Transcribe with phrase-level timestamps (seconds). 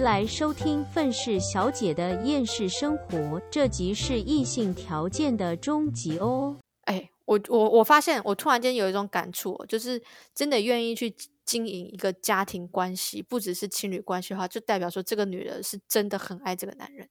[0.00, 6.56] 回来收听愤世小姐的厌世生活，这集是异性条件的终极哦。
[6.84, 10.02] 哎，我我我发现，我突然间有一种感触哦，就是
[10.34, 11.14] 真的愿意去
[11.44, 17.06] 经营一个家庭关系，不只是情侣关系的话，就代表说这个女人是真的很爱这个男人。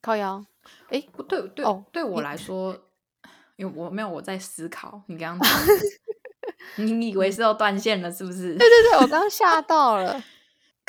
[0.00, 0.42] 靠腰，
[0.88, 2.74] 哎，不对对哦对我来说，
[3.56, 5.76] 因为我没有我在思考，你刚刚讲
[6.82, 8.56] 你你以为是要断线了是不是？
[8.56, 10.24] 对对对，我刚刚吓到了。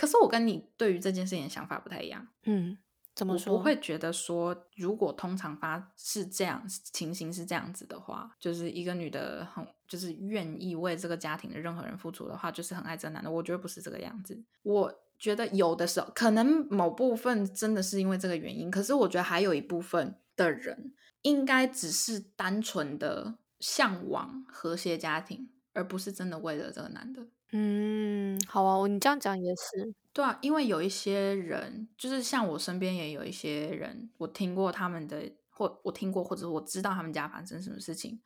[0.01, 2.27] 可是我跟你对于这件事情的想法不太一样。
[2.45, 2.75] 嗯，
[3.13, 3.55] 怎么我说？
[3.55, 13.29] 不会觉得说，如果通常发是这样情形是这样子的话，就是一个女的很就是愿意为这个家庭的任何人付出的话，就是很爱这个男的。
[13.29, 14.43] 我觉得不是这个样子。
[14.63, 27.27] 我觉得有的时候可能某部分真的是因为这个原因，可是我觉得还有一部分的人应该只是单纯的向往和谐家庭，而不是真的为了这个男的。
[27.51, 29.93] 嗯，好啊，我你这样讲也是。
[30.13, 38.21] 对啊，因为有一些人，就是像我身边也有一些人，我听过他们的，或我听过，或者我知道他们家发生什么事情，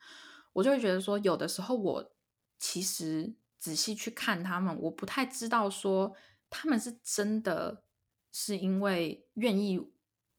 [0.52, 2.12] 我就会觉得说，有的时候我
[2.58, 6.14] 其实仔细去看他们，我不太知道说
[6.50, 7.84] 他们是真的
[8.32, 9.80] 是因为愿意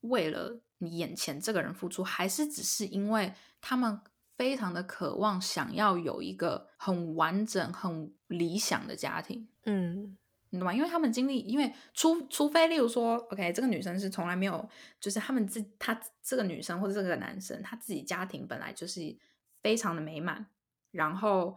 [0.02, 4.02] 为了你眼前这个人付出，还是只是因为他们
[4.36, 9.48] 非常的渴望想要有一个很完整、很理想的家庭。
[9.64, 10.17] 嗯
[10.50, 10.73] 你懂吗？
[10.73, 19.17] 因为他们经历，因为除除非，例如说，OK，这个女生是从来没有，就是他们自她这个女生或者这个男生，他自己家庭本来就是
[19.62, 20.45] 非常的美满，
[20.92, 21.56] 然后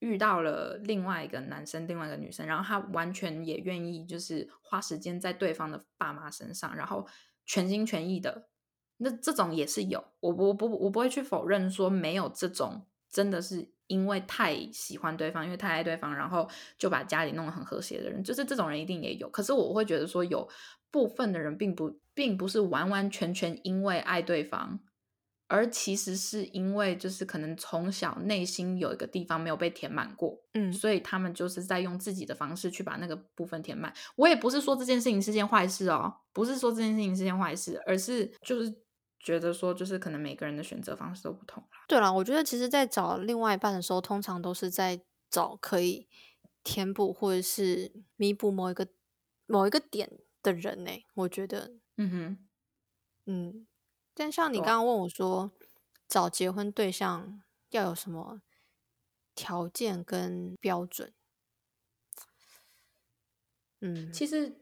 [0.00, 7.06] 遇到了另外一个男生，另外一个女生，然后他完全也愿意就是花时间在对方的爸妈身上，然后
[7.44, 8.48] 全心全意的，
[8.96, 19.28] 那这种也是有，我我不我不会去否认说没有这种，真的是因为太喜欢对方，因为太爱对方，然后就把家里弄得很和谐的人，就是这种人一定也有。
[19.28, 20.48] 可是我会觉得说，有
[20.90, 24.80] 部分的人并不并不是完完全全因为爱对方，
[25.46, 33.92] 而其实是因为就是可能从小内心有一个地方没有被填满过，嗯所以他们就是在用自己的方式去把那个部分填满。
[34.16, 38.74] 我也不是说这件事情是件坏事哦，不是说这件事情是件坏事，而是就是
[39.22, 41.84] 觉得说，就是可能每个人的选择方式都不同啦。
[41.86, 45.00] 对了，我觉得其实，在找另外一半的时候，通常都是在
[45.30, 46.08] 找可以
[46.64, 48.88] 填补或者是弥补某一个
[49.46, 50.10] 某一个点
[50.42, 50.90] 的人呢。
[51.14, 52.48] 我觉得，嗯哼，
[53.26, 53.66] 嗯，
[54.12, 55.52] 但像你刚刚问我说，
[56.08, 58.42] 找结婚对象要有什么
[59.34, 61.14] 条件跟标准？
[63.80, 64.60] 嗯，其实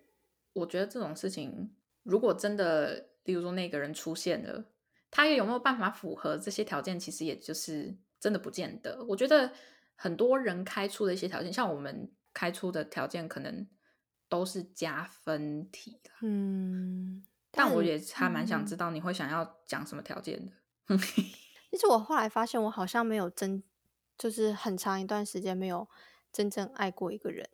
[0.52, 4.64] 我觉得这种事情，如果真的，例如说那个人出现了，
[5.08, 9.04] 他也有没有办法符合这些条件，其实也就是真的不见得。
[9.04, 9.52] 我觉得
[9.94, 13.68] 很多人开出的一些条件，像我们开出的条件，可能
[14.28, 20.52] 都是加分题啦嗯，但我也还蛮想嗯知道你会想要讲什么条件的。
[21.70, 23.62] 其实我后来发现，我好像没有真，
[24.18, 25.88] 就是很长一段时间没有
[26.32, 27.48] 真正爱过一个人，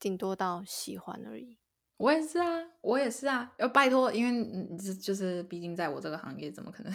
[0.00, 1.58] 顶多到喜欢而已。
[1.98, 6.92] 我也是啊，我也是啊，要拜托，因为你这就是毕竟在我这个行业，怎么可能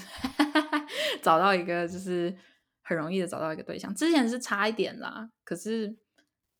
[1.22, 2.36] 找到一个就是
[2.81, 3.94] 很容易的找到一个对象？
[3.94, 5.96] 之前是差一点啦，可是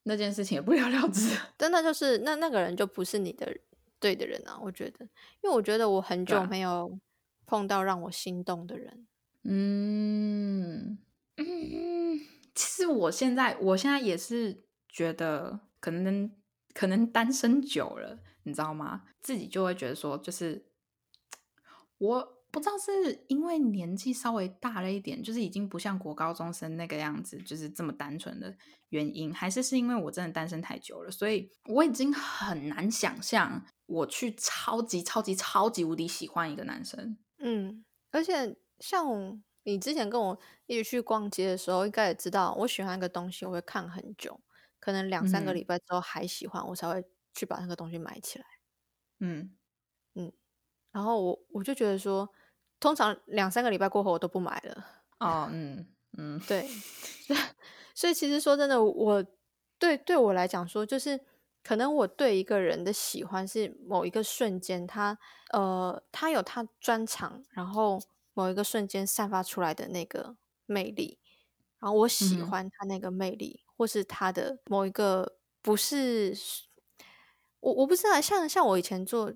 [0.04, 1.36] 那件事情也不了了之。
[1.58, 3.58] 真的就是那那个人就不是你的
[4.00, 5.06] 对的人啊，我觉得，
[5.42, 7.00] 因为我觉得我很久没有
[7.46, 9.08] 碰到让我心动的人。
[9.46, 10.98] 嗯
[11.38, 12.20] 嗯，
[12.54, 16.30] 其实我现在我现在也是觉得可能
[16.74, 19.04] 可能单身久了，你知道吗？
[19.22, 20.66] 自己就会觉得说，就是
[21.98, 28.56] 我不知道是因为年纪稍微大了一点，就是已经不像国高中生那个样子，就是这么单纯的
[28.90, 37.18] 原因，还是是因为我真的单身太久了，所以我已经很难想象我去超级超级超级无敌喜欢一个男生。
[37.40, 44.40] 嗯，而且像你之前跟我一起去逛街的时候，应该也知道，我喜欢一个东西，我会看很久，
[44.80, 47.04] 可能两三个礼拜之后还喜欢，我才会
[47.34, 48.46] 去把那个东西买起来。
[49.20, 49.56] 嗯
[50.16, 50.32] 嗯，
[50.92, 52.30] 然后我我就觉得说，
[52.80, 54.86] 通常两三个礼拜过后我都不买了。
[55.20, 55.88] 哦，嗯
[56.18, 56.68] 嗯，对，
[57.96, 59.26] 所以其实说真的，我
[59.80, 61.20] 对对我来讲说，就是
[61.64, 65.18] 可能我对一个人的喜欢是某一个瞬间，他
[65.52, 68.00] 呃，他有他专长，然后
[68.34, 71.20] 某一个瞬间散发出来的那个魅力，
[71.80, 76.36] 然后我喜欢他那个魅力，或是他的某一个不是
[77.64, 79.34] 我我不知道，像像我以前做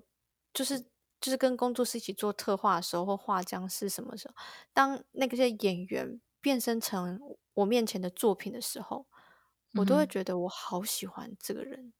[0.52, 0.86] 就是。
[1.20, 4.34] 就是跟工作室一起做特化的时候，或画僵尸什么时候，
[4.72, 7.18] 当那个些演员变身成
[7.54, 9.04] 我面前的作品的时候，
[9.74, 11.92] 我都会觉得我好喜欢这个人，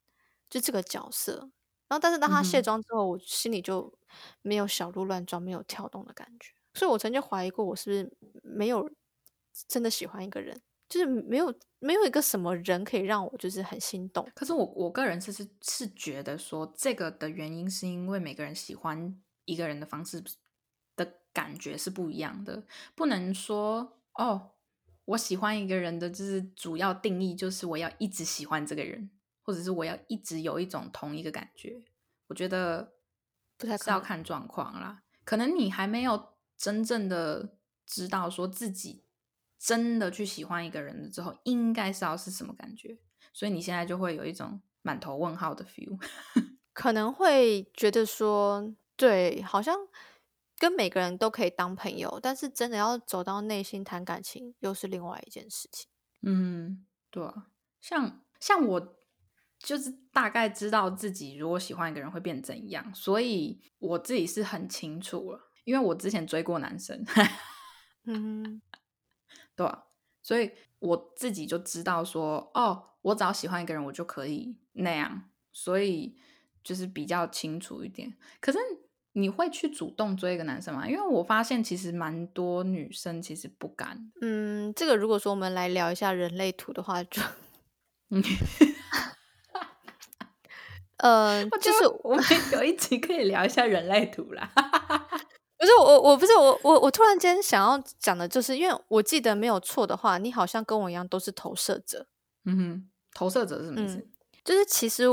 [0.48, 1.50] 就这个角色。
[1.88, 3.92] 然后但是当他卸妆之后，我心里就
[4.40, 6.52] 没有小鹿乱撞、没有跳动的感觉。
[6.74, 8.88] 所以我曾经怀疑过，我是不是没有
[9.66, 14.28] 真的喜欢一个人，就是没有没有一个什么人可以让我就是很心动。
[14.34, 20.22] 可是我我个人是是是觉得说，这个的原因是因为每个人喜欢一个人的方式
[20.96, 22.64] 的感觉是不一样的，
[22.94, 24.52] 不能说哦，
[25.04, 29.10] 我喜欢一个人的就是主要定义就是我要一直喜欢这个人，
[29.42, 31.82] 或者是我要一直有一种同一个感觉。
[32.26, 32.94] 我觉得
[33.56, 37.56] 不太是要看状况啦，可能你还没有真正的
[37.86, 39.04] 知道说自己
[39.58, 42.98] 真的去喜欢一个人了之后，应该是要是什么感觉，
[43.32, 45.98] 所以你现在就会有一种满头问号的 feel。
[46.72, 49.76] 可能会觉得说，对，好像
[50.56, 55.88] 跟每个人都可以当朋友，但是真的要走到内心谈感情，又是另外一件事情。
[56.22, 57.48] 嗯，对啊，
[57.80, 58.96] 像像我
[59.58, 67.04] 就是大概知道自己如果喜欢一个人会变怎样，所以我自己是很清楚了，因为我之前追过男生，
[68.06, 68.62] 嗯
[69.58, 69.82] 对啊，
[70.22, 76.16] 所以我自己就知道说，哦，我只要喜欢一个人，我就可以那样，所以
[76.62, 78.16] 就是比较清楚一点。
[78.40, 78.58] 可是
[79.14, 80.88] 你会去主动追一个男生吗？
[80.88, 84.12] 因为我发现其实蛮多女生其实不敢。
[84.20, 87.20] 嗯，这个如果说我们来聊一下人类图的话，就
[88.10, 88.22] 嗯，
[91.02, 94.52] 呃，就就是是我们有一集可以聊一下人类图啦。
[95.58, 102.06] 不是我，我不是我，我我突然间想要讲的就是，因为我记得没有错的话，你好像跟我一样都是投射者，
[102.44, 103.96] 嗯哼，投射者是什么意思？
[103.96, 104.10] 嗯，
[104.44, 105.04] 就是其实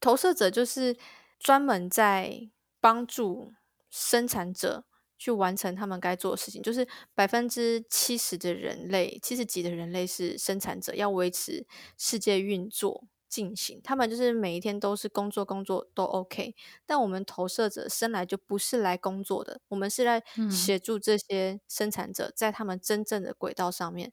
[0.00, 0.96] 投射者就是
[1.38, 2.48] 专门在
[2.80, 3.52] 帮助
[3.90, 4.84] 生产者
[5.18, 11.66] 去完成他们该做的事情，就是百分之七十的人类，七十几的人类是生产者，要维持
[11.98, 24.12] 世界运作进行，他们就是每一天都是工作工作都 OK，但我们投射者生来就不是来工作的，我们是来嗯协助这些生产者在他们真正的轨道上面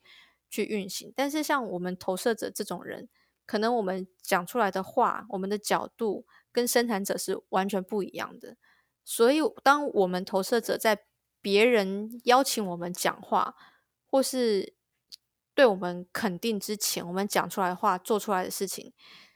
[0.50, 1.12] 去运行。
[1.13, 3.10] 但是像我们投射者这种人，
[3.45, 8.56] 可能我们讲出来的话，我们的角度跟生产者是完全不一样的。
[9.04, 11.04] 所以，当我们投射者在
[11.42, 13.56] 别人邀请我们讲话，
[14.06, 14.75] 或是
[15.60, 18.94] 对我们肯定之前，我们讲出来的话、做出来的事情，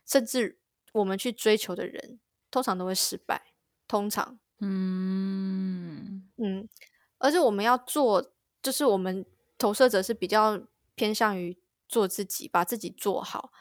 [0.08, 0.58] 甚至
[0.94, 2.18] 我们去追求的人，
[2.50, 3.48] 通常都会失败。
[3.90, 6.70] 通常，嗯嗯，
[7.18, 8.32] 而且我们要做，
[8.62, 9.26] 就是我们
[9.58, 10.62] 投射者是比较
[10.96, 11.60] 偏向于
[11.90, 13.52] 做自己，把自己做好，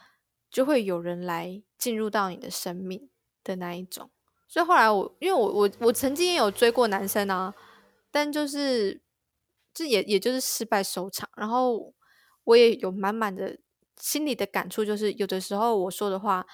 [0.49, 3.09] 就会有人来进入到你的生命
[3.43, 4.09] 的那一种。
[4.47, 7.53] 所以后来我，因为我我我曾经也有追过男生啊，
[8.09, 9.01] 但就是
[9.73, 11.27] 这也也就是失败收场。
[11.35, 11.93] 然后
[12.45, 13.57] 我也有满满的
[13.97, 16.45] 心里的感触，就是有的时候我说的话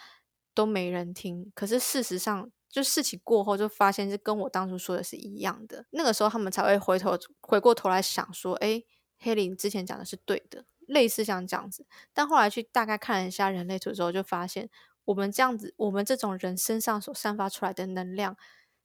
[0.54, 5.86] 都没人听，可是事实上，就事情过后就发现是跟我当初说的是一样的。
[5.92, 8.84] 那个时候他们才会回头回过头来想说，哎，
[9.18, 11.86] 黑林之前讲的是对的，类似像这样子。
[12.14, 14.70] 但后来去大概看了一下人类图之后，就发现
[15.06, 18.38] 我们这样子，我们这种人身上所散发出来的能量，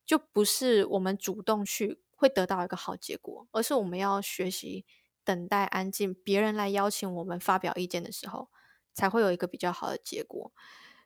[0.06, 4.86] 就不是我们主动去会得到一个好结果，而是我们要学习
[5.24, 8.48] 等待安静，别人来邀请我们发表意见的时候，
[8.94, 10.52] 才会有一个比较好的结果。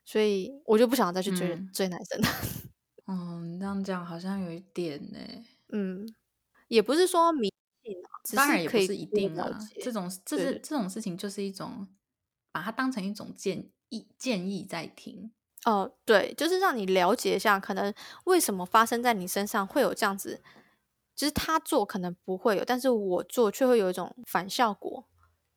[0.05, 2.21] 所以我就不想再去追、嗯追男生。
[3.07, 5.19] 哦，你这样讲好像有一点呢。
[5.71, 6.07] 嗯，
[6.69, 7.49] 也不是说迷
[7.83, 11.89] 信当然也不是一可以多定啊，这种这是这种事情就是一种
[12.53, 15.33] 把它当成一种建议建议在听。
[15.65, 17.93] 哦，对，就是让你了解一下，可能
[18.25, 20.43] 为什么发生在你身上会有这样子，
[21.19, 25.05] 就是他做可能不会有，但是我做却会有一种反效果，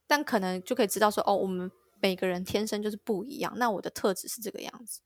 [0.07, 1.69] 但可能就可以知道说，哦，我们
[2.01, 5.01] 每个人天生就是不一样，那我的特质是这个样子，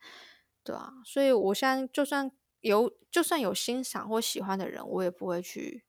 [0.64, 2.32] 对啊，所以我现在就算
[2.62, 5.84] 有就算有欣赏或喜欢的人，我也不会去。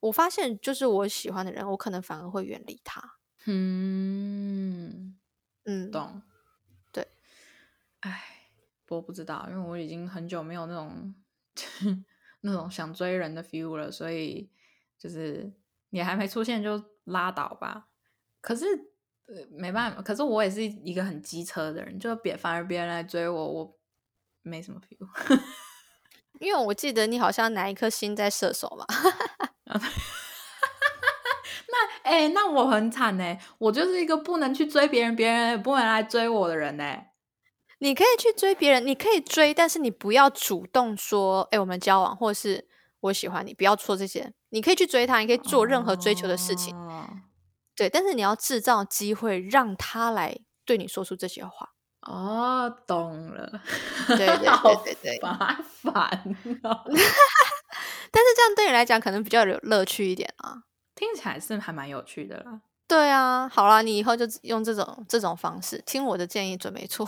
[0.00, 3.02] 我发现，就是我喜欢的人，我可能反而会远离他。
[3.46, 5.18] 嗯，
[5.64, 6.20] 嗯，懂。
[6.92, 7.08] 对，
[8.00, 8.22] 哎，
[8.90, 11.14] 我不知道，因为我已经很久没有那种
[12.48, 14.50] 那种想追人的 feel 了，所以
[14.98, 15.52] 就是
[15.90, 17.88] 你还没出现就拉倒吧。
[18.40, 18.64] 可是
[19.26, 23.78] 呃没办法，可是我也是一个很机车的人，就别反而别人来追我，我
[24.42, 25.06] 没什么 feel。
[26.40, 28.86] 因为我记得你好像哪一颗星在射手嘛。
[31.70, 36.84] 那哎、欸那我很惨呢，我就是一个不能去追别人，别人也不能来追我的人呢。
[37.78, 42.66] 你可以去追别人，你可以追，但是你不要主动说，哎、我们交往，或是
[43.00, 44.32] 我喜欢你，不要说这些。
[44.50, 47.04] 你可以去追他，你可以做任何追求的事情，哦
[47.76, 51.70] 对，但是你要制造机会让他来对你说出这些话。
[52.00, 53.60] 哦，懂了。
[54.08, 55.20] 对对 好对对对。
[55.20, 56.82] 麻烦哦，
[58.10, 60.62] 但是这样对你来讲可能比较有乐趣一点啊。
[60.94, 62.60] 听起来是还蛮有趣的啦。
[62.88, 67.06] 对啊，好啦，你以后就用这种这种方式，听我的建议准没错。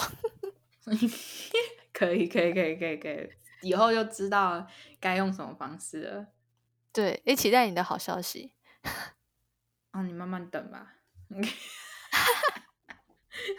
[1.92, 3.30] 可以，可以，可以，可以，可以，
[3.62, 4.66] 以后就知道
[4.98, 6.26] 该用什么方式了。
[6.92, 8.52] 对，也期待你的好消息。
[9.90, 10.94] 啊， 你慢慢等吧。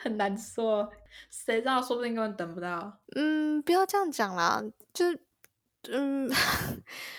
[0.03, 0.91] 很难说，
[1.29, 1.81] 谁知道？
[1.81, 2.99] 说不定根本等不到。
[3.15, 4.61] 嗯，不要这样讲啦，
[4.93, 5.05] 就
[5.89, 6.29] 嗯，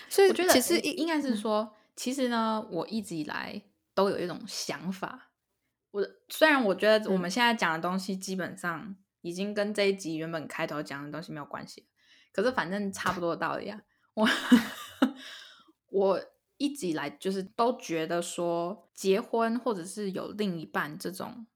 [0.07, 3.61] 所以我觉得其实应应该是说，其实呢，我一直以来
[3.93, 5.31] 都有一种想法。
[5.91, 11.87] 我虽然我觉得我们现在讲的东西基本上已经跟这一集原本开头讲的东西没有关系，
[12.31, 13.81] 可是反正差不多的道理啊。
[14.13, 14.27] 我
[15.89, 16.23] 我
[16.57, 21.47] 一直以来就是都觉得说，结婚或者是有另一半这种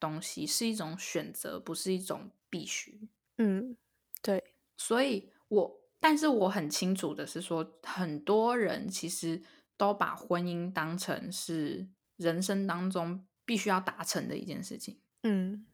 [0.00, 3.10] 东西是一种选择，不是一种必须。
[3.36, 3.76] 嗯，
[4.22, 9.42] 对，所以我，但是我很清楚的是说，很多人其实
[9.76, 15.00] 都把婚姻当成是人生当中必须要达成的一件事情。
[15.24, 15.66] 嗯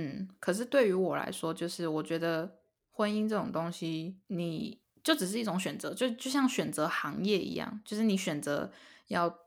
[0.00, 2.60] 嗯，可是对于我来说，就是我觉得
[2.92, 8.70] 婚姻这种东西，你就只是一种选择，就就像选择行业一样，就是你选择
[9.08, 9.38] 要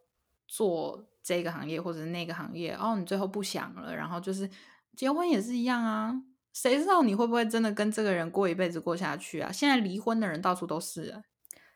[0.50, 4.50] 做这个行业或者那个行业，哦，你最后不想了，然后就是
[4.98, 9.50] 结婚也是一样啊，谁知道你会不会真的跟这个人过一辈子过下去啊？
[9.54, 11.24] 现在离婚的人到处都是，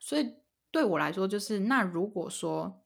[0.01, 0.35] 所以
[0.69, 2.83] 对我来说，就是那如果说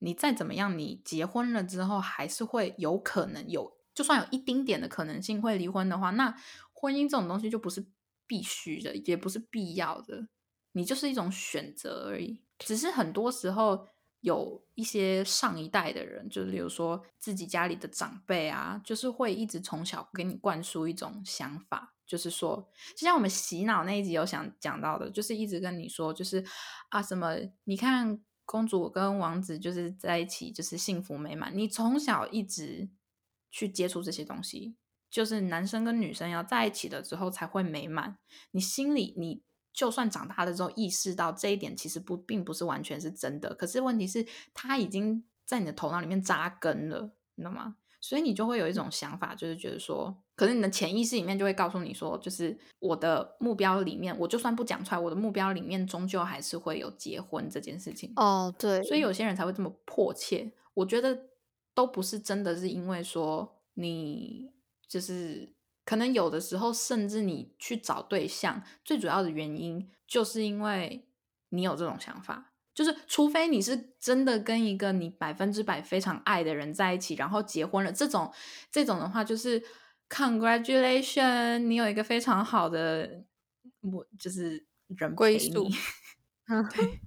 [0.00, 6.34] 你再怎么样，你结婚了之后还是会有可能有，就算有一丁点的可能性会离婚的话，那
[6.72, 7.86] 婚姻这种东西就不是
[8.26, 10.26] 必须的，也不是必要的，
[10.72, 12.40] 你就是一种选择而已。
[12.58, 13.86] 只是很多时候
[14.20, 22.66] 有一些上一代的人，就例如说自己家里的长辈啊，就是会一直从小给你灌输一种想法，就是说，
[22.96, 26.42] 就像我们洗脑那一集有想讲到的，就是一直跟你说，就是
[26.88, 32.88] 啊什么，你看公主跟王子就是在一起就是幸福美满，你从小一直
[33.50, 34.74] 去接触这些东西，
[35.10, 38.16] 就是男生跟女生要在一起了之后才会美满，
[38.52, 39.42] 你心里你。
[39.72, 43.54] 就算长大了之后意识到这一点，其实不并不是完全是真的。
[43.54, 47.76] 可是问题是，他已经在你的头脑里面扎根了，你知道吗？
[48.00, 58.12] 所以你就会有一种想法，就是觉得说，可是你的潜意识里面就会告诉你说，就是我的目标里面，我就算不讲出来，我的目标里面终究还是会有结婚这件事情。
[58.16, 60.50] 哦，对，所以有些人才会这么迫切。
[60.74, 61.29] 我觉得
[61.80, 64.52] 都不是真的是因为说你
[64.86, 65.54] 就是。
[65.82, 71.04] 可能有的时候，甚至你去找对象，最主要的原因就是因为
[71.48, 78.32] 你有这种想法，就是除非你是真的跟一个你百分之百非常爱的人在一起，然后结婚了，这种
[78.70, 79.60] 这种的话，就是
[80.08, 83.24] congratulation，你有一个非常好的
[83.80, 84.64] 我就是
[84.96, 85.74] 人归陪宿你，
[86.72, 87.00] 对，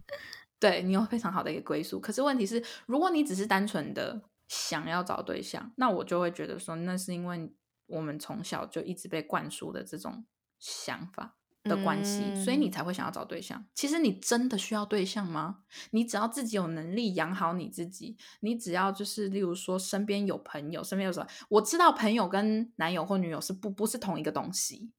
[0.59, 2.01] 对你有非常好的一个归宿。
[2.01, 7.53] 可是问题是，如果你只是单纯的想要找对象，那我就会觉得说，那是因为。
[7.87, 10.25] 我们从小就一直被灌输的这种
[10.57, 13.63] 想法的关系，嗯所以你才会想要找对象。
[13.75, 15.63] 其实你真的需要对象吗？
[15.91, 21.27] 你只要自己有能力养好你自己，你只要就是例如说身边有朋友，身边有什么？
[21.49, 24.93] 我知道朋友跟男友或女友是不不是同一个东西，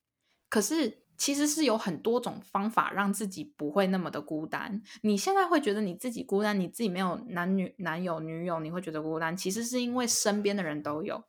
[0.51, 4.83] 可是其实是有很多种方法让自己不会那么的孤单。
[5.03, 11.25] 你现在会觉得你自己孤单，你自己没有男女男友女友，你会觉得孤单，其实是因为身边的人都有。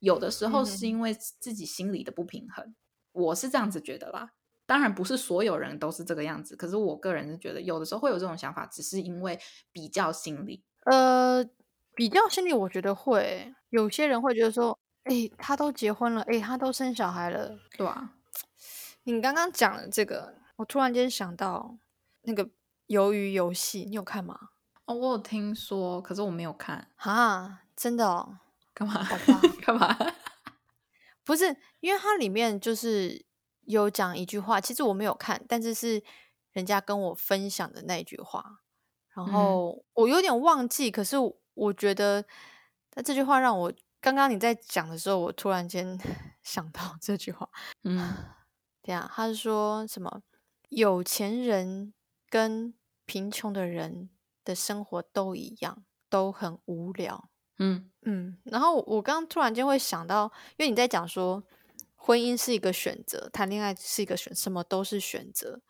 [0.00, 2.74] 有的时候是因为自己心里的不平衡，
[3.12, 4.32] 我是这样子觉得啦。
[4.66, 9.38] 当然不是所有人都是这个样子，可是我个人是觉得有的时候会有这种想法，只是因为
[9.72, 10.62] 比较心理。
[10.84, 11.44] 呃，
[11.94, 17.58] 比较心理，我觉得会有些人会觉得说，哎、他都结婚了，哎、他都生小孩了。
[17.76, 18.14] 对啊，
[19.04, 21.76] 你刚刚讲的这个，我突然间想到
[22.22, 22.48] 那个
[22.88, 24.50] 鱿鱼游戏，你有看吗？
[24.86, 28.38] 哦，我有听说，可是我没有看，啊，真的哦，
[28.74, 29.06] 干嘛？
[29.62, 29.96] 干嘛？
[31.24, 33.24] 不是，因为它里面就是
[33.62, 36.02] 有讲一句话，其实我没有看，但是是
[36.52, 38.60] 人家跟我分享的那一句话，
[39.14, 42.24] 然嗯后我有点忘记，可是我我觉得，
[42.90, 45.98] 但这句话让我刚刚你在讲的时候，我突然间
[46.42, 47.48] 想到这句话，
[47.84, 48.14] 嗯
[48.84, 50.22] 对啊，他是说什么
[50.68, 51.94] 有钱人
[52.28, 52.74] 跟
[53.06, 54.10] 贫穷的人
[54.44, 57.30] 的生活都一样，都很无聊。
[57.58, 61.42] 嗯嗯，然后我刚刚突然间会想到，因为你在讲说
[61.94, 65.62] 婚姻是一个选择，谈恋爱是一个选，什么都是选择。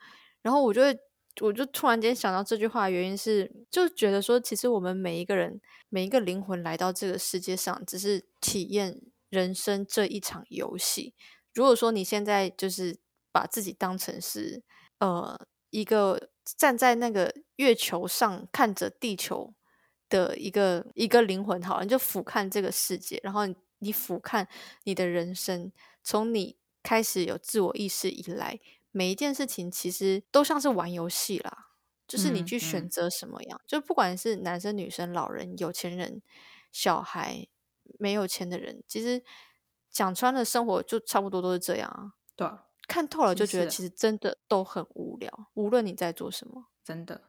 [0.43, 0.99] 然后我就会，
[1.41, 11.15] 我就突然间想到这句话，的原因是就觉得说，其实我们每一个人，每一个灵魂来到这个世界上，只是体验人生这一场游戏。
[11.53, 12.99] 如果说你现在就是
[13.35, 14.63] 把自己当成是
[15.01, 15.37] 呃
[15.71, 19.53] 一个站在那个月球上看着地球
[20.09, 24.47] 的一个一个灵魂，好了，你就俯瞰这个世界，然后你你俯瞰
[24.85, 25.73] 你的人生，
[26.05, 28.61] 从你开始有自我意识以来，
[28.93, 31.71] 每一件事情其实都像是玩游戏啦，
[32.07, 32.89] 就是你嗯去选嗯。
[32.89, 36.23] 择什么样，就不管是男生、女生、老人、有钱人、
[36.71, 37.49] 小孩、
[37.99, 39.25] 没有钱的人，其实
[39.91, 42.13] 讲穿了，生活就差不多都是这样啊。
[42.37, 46.67] 对啊，看透了，就觉得其实真的都很无聊，无论你在做什么。
[46.85, 47.23] 真的，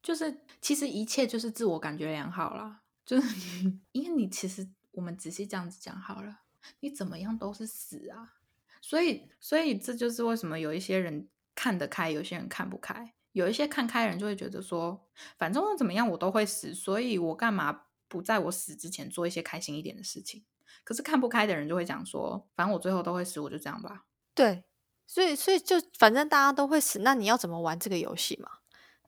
[0.00, 3.26] 就是其实一切就是自我感觉良好啦，就是
[3.64, 6.42] 你 因为你其实我们仔细这样子讲好了，
[6.78, 8.34] 你怎么样都是死啊，
[8.80, 20.44] 所以所以这就是为什么有一些人看得开，有些人看不开，有一些看开的人就会觉得说，反正我怎么样我都会死，所以我干嘛不在我死之前做一些开心一点的事情？
[20.84, 24.04] 可是看不开的人就会讲说，反正我最后都会死，我就这样吧。
[24.34, 24.64] 对，
[25.06, 28.50] 所以所以就反正大家都会死，那你要怎么玩这个游戏嘛？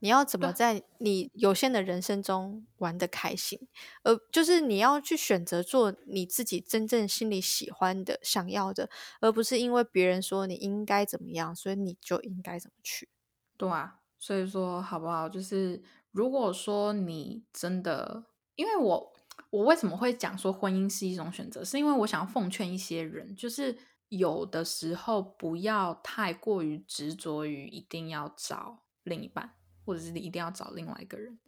[0.00, 3.58] 你要怎么在你有限的人生中玩的开心？
[4.02, 13.08] 呃，就是你要去选择做你自己真正心里喜欢的、想要的，而不是因为别人说你应该怎么样，所以你就应该怎么去。
[13.56, 15.30] 对啊，所以说好不好？
[15.30, 19.12] 就是如果说你真的，因为我
[19.48, 23.74] 我为什么会讲说婚姻是一种选择，是因为我想要奉劝一些人，就是
[24.08, 31.38] 有的时候不要太过于执着于一定要找另一半，或者是你一定要找另外一个人，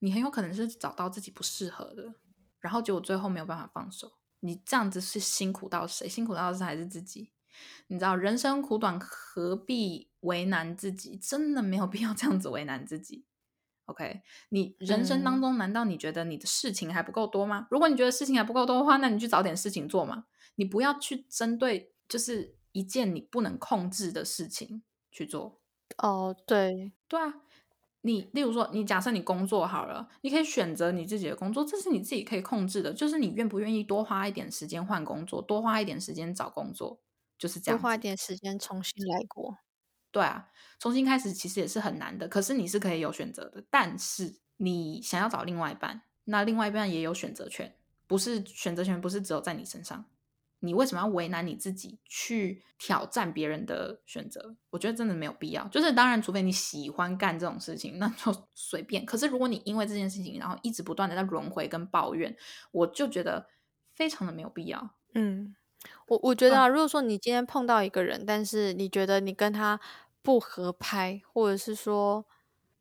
[0.00, 2.14] 你很有可能是找到自己不适合的，
[2.60, 6.08] 然后结果最后没有办法放手，你这样子是辛苦到谁？
[6.08, 7.32] 辛苦到的是还是自己。
[7.88, 11.16] 你知道人生苦短，何必为难自己？
[11.16, 13.24] 真的没有必要这样子为难自己。
[13.86, 14.20] OK，
[14.50, 17.66] 你人生当嗯中难道你觉得你的事情还不够多吗？
[17.70, 20.26] 如果你觉得事情还不够多的话，那你去找点事情做嘛。
[20.56, 25.60] 你不要去针对就是一件你不能控制的事情去做。
[25.98, 27.34] 哦，对，对啊，
[28.02, 37.00] 你例如说，你假设你工作好了，你可以选择你自己的工作，这是你自己可以控制的，就是你愿不愿意多花一点时间换工作，多花一点时间找工作，
[37.38, 37.78] 就是这样。
[37.78, 39.58] 多花一点时间重新来过。
[40.10, 43.64] 对啊，重新开始其实也是很难的，可是你是可以有选择的。
[43.70, 50.06] 但是你想要找另外一半，那另外一半也有选择权，不是选择权不是只有在你身上。
[50.60, 54.56] 你为什么要为难你自己去挑战别人的选择？
[54.70, 55.66] 我觉得真的没有必要。
[55.68, 59.04] 就是当然，除非你喜欢干这种事情， 那就随便。
[59.06, 62.36] 可是如果你因为这件事情，然后一直不断的在轮回跟抱怨，
[62.72, 63.46] 我就觉得
[63.94, 64.94] 非常的没有必要。
[65.14, 65.54] 嗯，
[66.08, 69.80] 我我觉得嗯啊，如果说你今天碰到一个人，但是你觉得你跟他
[70.22, 72.26] 不合拍，或者是说，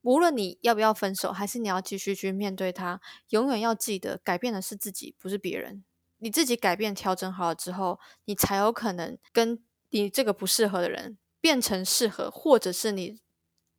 [0.01, 5.83] 无论你要不要分手，还是你要继续去面对他，永远要记得，改变的是自己，不是别人。
[6.19, 13.21] 你自己改变、调整好了之后，你才有可能跟你这个不适合的人变成适合，或者是你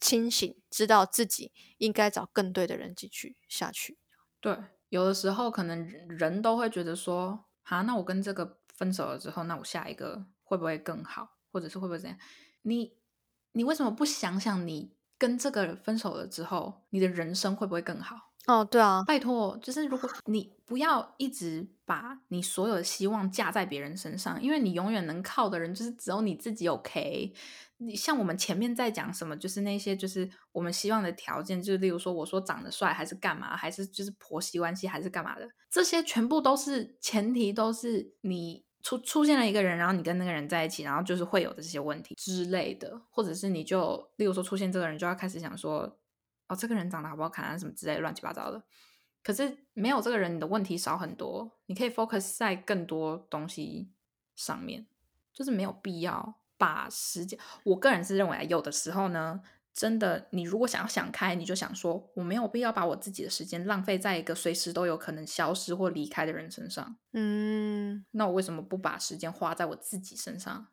[0.00, 3.98] 清醒，知道自己应该找更对的人继续下去。
[4.40, 4.56] 对，
[4.88, 12.18] 有的时候可能人都会觉得说，哈，那我跟这个分手了之后，那我下一个会不会更好，或者是会不会怎样？
[12.62, 12.96] 你
[13.52, 18.27] 你为什么不想想，你跟这个人分手了之后，你的人生会不会更好？
[18.48, 26.66] 哦，对啊，拜托，就是如果你不要一直把你所有的希望架在别人身上，因为你永远能靠的人就是只有你自己。
[26.66, 27.30] OK，
[27.76, 45.98] 你像我们前面在讲什么，就是那些就是我们希望的条件，就是例如说我说长得帅，还是干嘛，还是就是婆媳关系，还是干嘛的，这些全部都是前提，都是你出出现了一个人，然后你跟那个人在一起，然后就是会有的这些问题之类的，或者是你就例如说出现这个人，就要开始想说。
[46.48, 48.62] 哦，这个人长得好不好看啊，什么之类的乱七八糟的。
[49.22, 53.92] 可是没有这个人，你的问题少很多，你可以 focus 在更多东西
[54.34, 54.86] 上面，
[55.32, 57.38] 就是没有必要把时间。
[57.64, 59.42] 我个人是认为啊，有的时候呢，
[59.74, 66.96] 真的，你如果想要想开，你就想说，我没有必要把我自己的时间浪费在一个随时都有可能消失或离开的人身上。
[67.12, 70.68] 嗯，那我为什么不把时间花在我自己身上？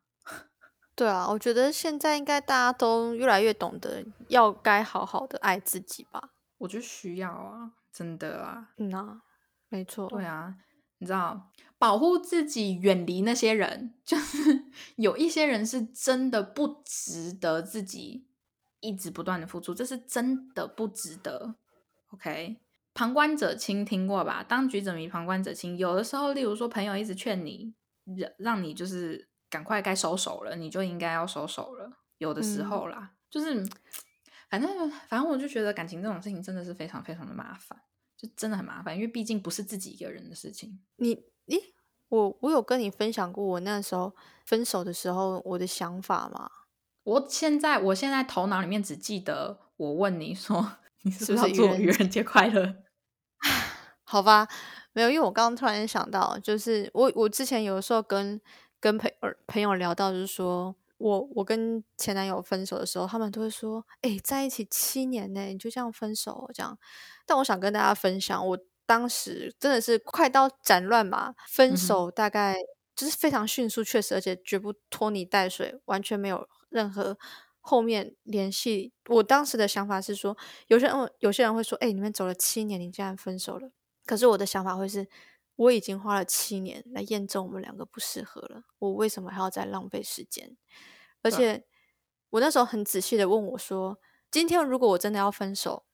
[0.96, 6.32] 对啊，我觉得现在应该大家都越来越懂得要该好好的爱自己吧。
[6.58, 9.22] 我就需要啊，真的啊，嗯啊，
[9.68, 10.08] 没错。
[10.08, 10.56] 对啊，
[11.00, 14.64] 你知道，保护自己，远离那些人， 就是
[14.96, 18.26] 有一些人是真的不值得自己
[18.80, 21.56] 一直不断的付出，这是真的不值得。
[22.12, 22.56] OK，
[22.94, 24.42] 旁观者清听过吧？
[24.48, 25.78] 当局者迷，旁观者清。
[25.78, 27.74] 有的时候，例如说朋友一直劝你，
[28.06, 31.92] 让让你就是赶快该收手了，你就应该要收手了。
[32.18, 33.66] 有的时嗯候啦，就是
[34.50, 37.80] 反正反正我就觉得感情这种事情真的是非常非常的麻烦。
[38.18, 40.80] 就真的很麻烦，因为毕竟不是自己一个人的事情。
[40.96, 41.16] 你，
[41.48, 41.62] 咦，
[42.08, 46.50] 我我有跟你分享过我那时候分手的时候我的想法吗？
[47.04, 52.78] 我现在我现在头脑里面只记得我问你说 你是不是要祝我愚人节快乐？
[54.08, 54.48] 好吧，
[54.94, 58.40] 没有，因为我刚刚突然想到，就是我我之前有的时候跟
[58.80, 66.78] 跟朋友朋友聊到，就是说我我跟前男友分手的时候，他们都会说，哎、在一起七年呢，你就这样分手哦这样。
[67.26, 72.56] 但我想跟大家分享，我当时真的是快刀斩乱麻，嗯分手大概
[72.96, 77.18] 就是非常迅速，确实，而且绝不拖泥带水，完全没有任何
[77.60, 78.94] 后面联系。
[79.10, 83.72] 我当时的想法是说，有些人有些人会说，哎、你们走了七年，你竟然分手了。
[84.06, 85.08] 可是我的想法会是，
[85.56, 90.58] 我已经花了七年来验证我们两个不适合了，我为什么还要再浪费时间？
[91.22, 91.66] 而且
[92.32, 95.86] 我那时候很仔细的问我说，今天如果我真的要分手，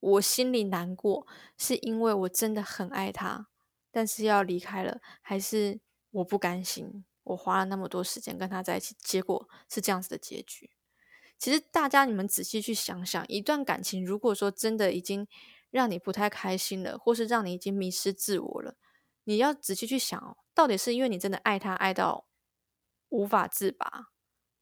[0.00, 3.48] 我心里难过，是因为我真的很爱他，
[3.90, 7.04] 但是要离开了，还是我不甘心？
[7.24, 10.70] 我花了那么多时间跟他在一起，结果是这样子的结局。
[11.38, 15.28] 其实大家你们仔细去想想，一段感情如果说真的已经
[15.70, 18.76] 让你不太开心了，或是让你已经迷失自我了，
[19.24, 22.26] 你要仔细去想哦，到底是因为你真的爱他爱到
[23.10, 24.08] 无法自拔，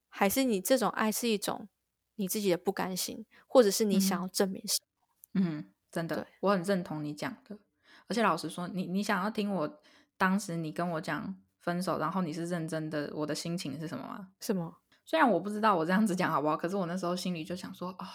[0.09, 1.69] 还是你这种爱是一种
[2.16, 4.79] 你自己的不甘心，或者是你想嗯要证明什
[5.33, 5.40] 么？
[5.42, 7.59] 嗯，真的，我很认同你讲的。
[8.09, 9.83] 而且老实说，你你想要听我
[10.16, 14.29] 当时你跟我讲分手，然后你是认真的，我的心情是什么吗？
[14.40, 14.81] 什么？
[15.05, 18.07] 虽然我不知道我这样子讲好不好，可是我那时候心里就想说，哦，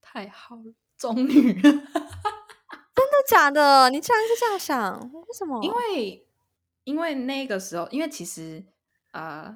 [0.00, 1.84] 太好了，终于， 真的
[3.28, 3.90] 假的？
[3.90, 4.98] 你竟然是这样想？
[5.12, 5.62] 为什么？
[5.62, 6.26] 因为
[6.84, 8.64] 因为那个时候，因为其实
[9.12, 9.54] 呃，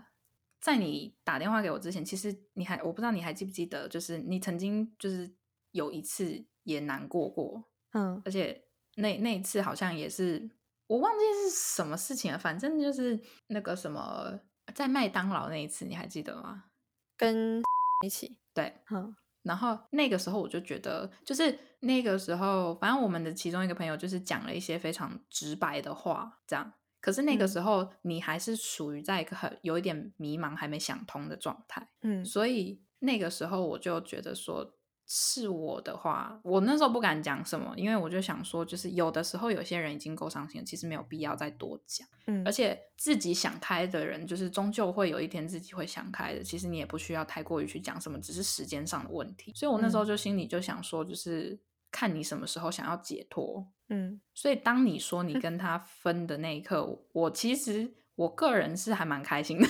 [0.60, 5.34] 在你打电话给我之前，其实你还我不知道你还记不记得，就是你曾经就是
[5.70, 8.64] 有一次也难过过，嗯而且
[8.96, 10.50] 那那一次好像也是
[10.86, 14.38] 我忘记是什么事情了，反正就是那个什么
[14.74, 16.64] 在麦当劳那一次，你还记得吗？
[17.16, 17.62] 跟
[18.04, 19.16] 一起，对，嗯
[19.48, 26.72] 然后那个时候我就觉得，就是那个时候，反正我们的其中一个朋友就是讲了一些非常直白的话，这样。
[27.00, 34.74] 可是那个嗯时候你还是属于在一个很有一点迷茫、还没想通的状态，嗯所以那个时候我就觉得说，
[35.10, 42.06] 是我的话，我那时候不敢讲什么，因为我就想说，就是有的时候有些人已经够伤心了，其实没有必要再多讲。
[42.26, 46.44] 嗯，而且自己想开的人，就是终究会有一天自己会想开的。
[46.44, 49.50] 其实你也不需要太过于去讲什么，只是时间上的问题。
[49.54, 51.58] 所以我那时候嗯就心里就想说，就是
[51.90, 53.66] 看你什么时候想要解脱。
[53.88, 59.66] 嗯所以当你说你跟他分的那一刻，我我其实我个人是还蛮开心的。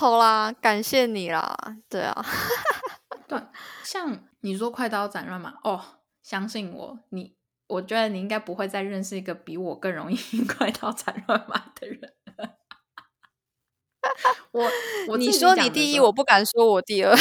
[0.00, 1.54] 好啦，感谢你啦，
[1.90, 2.24] 对啊，
[3.28, 3.38] 对，
[3.84, 5.78] 像你说快刀斩乱麻，哦，
[6.22, 7.36] 相信我，你
[7.66, 10.16] 我觉得你应该不会再认识一个比我更容易
[10.48, 12.00] 快刀斩乱麻的人
[12.38, 12.56] 了。
[14.52, 14.64] 我
[15.12, 17.14] 我你说你第一，我不敢说我第二。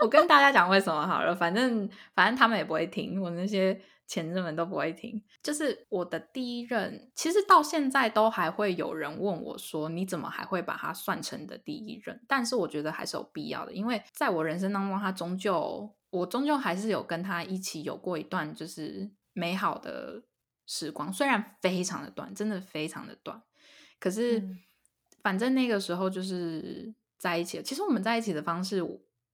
[0.00, 5.22] 我跟大家讲为什么好了，反正反正他们也不会听，我那些前任们都不会听。
[5.42, 12.20] 就是我的第一任，其实到现在都还会有人问我说，你怎么还会把他算成你的第一任？
[12.26, 20.22] 但是我觉得还是有必要的，因为在我人生当中，他终究我终究还是有跟他一起有过一段就是美好的
[20.66, 23.42] 时光，虽然非常的短，真的非常的短，
[23.98, 24.38] 可是。
[24.38, 24.58] 嗯
[25.22, 27.62] 反正那个时候就是在一起了。
[27.64, 28.80] 其实我们在一起的方式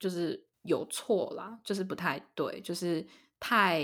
[0.00, 3.06] 就是有错啦，就是不太对，就是
[3.38, 3.82] 太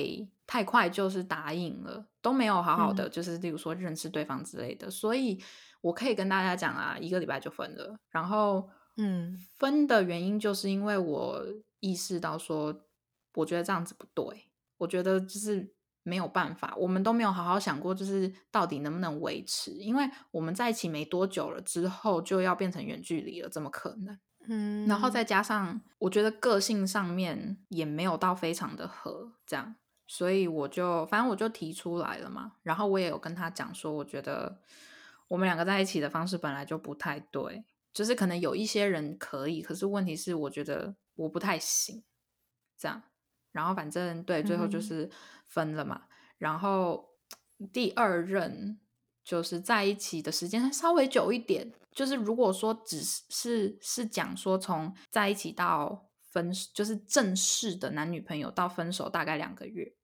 [0.48, 4.90] 太快就是答应了，都没有好好的，嗯就是例如说认识对方之类的。
[4.90, 5.38] 所以
[5.82, 8.00] 我可以跟大家讲啊，一个礼拜就分了。
[8.08, 11.44] 然后，嗯分的原因就是因为我
[11.80, 12.74] 意识到说，
[13.34, 24.18] 我觉得这样子不对，我觉得就是没有办法，我们都没有好好想过，就是到底能不能维持，因为我们在一起没多久了之后就要变成远距离了，怎么可能？
[24.48, 29.76] 嗯，然后再加上我觉得个性上面也没有到非常的合，这样，
[30.08, 34.58] 所以我就反正我就提出来了嘛，然后我也有跟他讲说，我觉得
[35.28, 42.02] 我们两个在一起的方式本来就不太对，就是可能有一些人可以，可是问题是我觉得我不太行，
[42.76, 43.02] 这样，
[43.52, 44.82] 然后反正对，最后就嗯。
[44.82, 45.10] 是
[45.46, 46.02] 分了嘛，
[46.36, 47.08] 然后
[47.72, 48.78] 第二任
[49.24, 59.94] 就是在一起的时间稍微久一点，就是如果说只是是是讲说从在一起到分，就是正式的男女朋友到分手大概两个月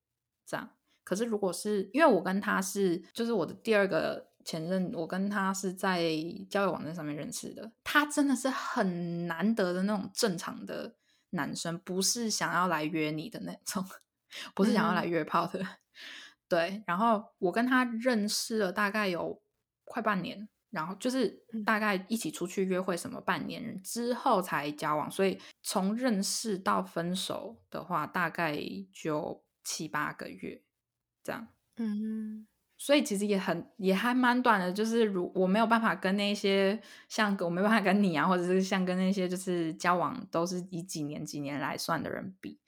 [0.47, 0.71] 这样。
[1.05, 6.03] 可是如果是因为我跟他是就是我的第二个前任，我跟他是在
[6.49, 10.97] 交友网站上面认识的，他真的是很难得的那种正常的
[11.31, 13.85] 男生，不是想要来约你的那种，
[14.55, 15.65] 不是想要来约炮的。
[16.49, 19.43] 对，然后我跟他认识了大概有
[19.85, 21.29] 快半年，然后就是
[21.65, 28.59] 大概一起出去约会什么半年之后才交往，所以从认识到分手的话，大概
[28.93, 30.61] 就七八个月
[31.23, 31.47] 这样。
[31.77, 42.59] 嗯，所以其实也很也还蛮短的，就是如我没有办法跟那些像我没办法跟你啊，或者是像跟那些就是交往都是以几年几年来算的人比。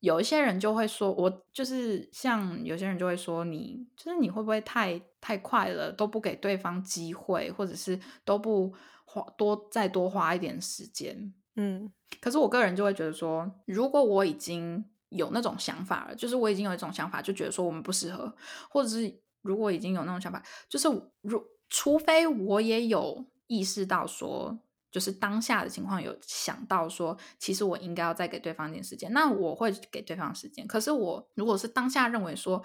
[0.00, 8.72] 有一些人就会说，我就是像有些人就会说，你就是你会不会太太快了，都不给对方机会，或者是都不
[9.04, 11.32] 花多再多花一点时间。
[11.56, 18.34] 嗯，可是我个人就会觉得说，如果我已经有那种想法了，就是我已经有一种想法，就觉得说我们不适合，
[18.70, 20.88] 或者是如果已经有那种想法，就是
[21.20, 24.58] 如除非我也有意识到说。
[24.90, 30.66] 就是当下的情况有想到说，其实我应该要再给对方一点时间，那我会给对方时间。
[30.66, 32.62] 可是我如果是当下认为说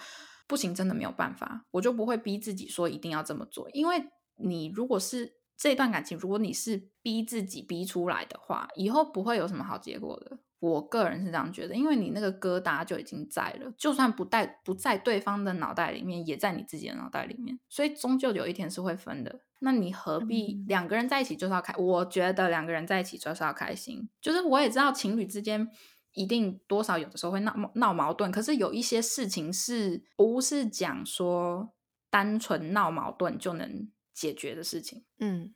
[0.47, 3.69] 不行，真的没有办法，我就不会逼自己说一定要这么做。
[3.71, 4.03] 因为
[4.37, 10.37] 你如果是这段感情，如果你是逼自己逼出来的话，以后不会有什么好结果的。
[10.59, 19.41] 我个人是这样觉得，因为你那个疙瘩就已经在了，就算不带不在对方的脑袋里面，也在你自己的脑袋里面，所以终究有一天是会分的。
[19.59, 21.73] 那你何必两个人在一起就是要开？
[21.77, 24.07] 我觉得两个人在一起就是要开心。
[24.21, 25.69] 就是我也知道情侣之间
[26.13, 31.73] 一定多少有的时候会闹闹矛盾，可是有一些事情是不是讲说
[32.09, 35.03] 单纯闹矛盾就能解决的事情？
[35.19, 35.53] 嗯，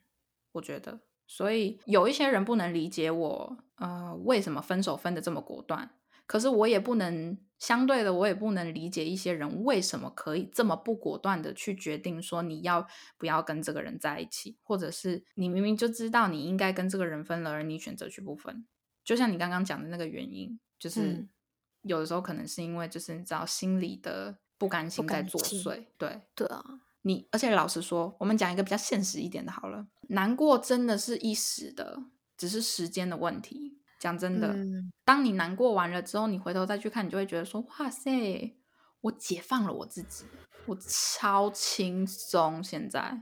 [0.53, 0.99] 我觉得。
[1.31, 5.91] 所以有一些人不能理解我，呃，为什么分手分的这么果断？
[6.25, 12.87] 可是我也不能相对的，我也不能理解一些人为什么可以这么不果断的去决定说你要
[13.19, 18.65] 不要跟这个人在一起，或者是你明明就知道你应该跟这个人分了，而你选择去不分。
[19.05, 21.27] 就像你刚刚讲的那个原因，就是
[21.83, 25.85] 有的时候可能是因为就是你知道心里的不甘心在作祟。
[25.99, 26.63] 对对啊。
[27.03, 31.97] 你而且老实说，我们讲一个比较现实一点的，好了，难过真的是一时的，
[32.37, 33.79] 只是时间的问题。
[33.99, 34.55] 讲真的，
[35.03, 38.55] 当你难过完了之后，你回头再去看，你就会觉得说，哇塞，
[39.01, 40.23] 我解放了我自己，
[40.65, 42.63] 我超轻松。
[42.63, 43.21] 现在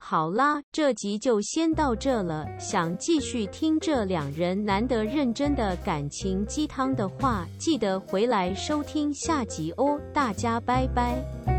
[0.00, 2.46] 好啦，这集就先到这了。
[2.60, 10.00] 想继续听这两人难得认真的感情鸡汤的话，记得回来收听下集哦。
[10.14, 11.57] 大家拜拜。